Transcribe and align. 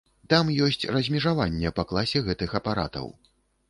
Там 0.31 0.47
ёсць 0.67 0.87
размежаванне 0.95 1.75
па 1.79 1.87
класе 1.93 2.27
гэтых 2.33 2.59
апаратаў. 2.63 3.17